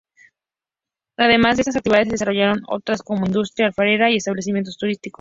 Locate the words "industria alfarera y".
3.27-4.15